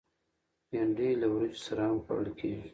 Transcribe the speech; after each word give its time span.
بېنډۍ 0.69 1.11
له 1.21 1.27
وریژو 1.33 1.63
سره 1.67 1.81
هم 1.87 1.97
خوړل 2.03 2.29
کېږي 2.39 2.69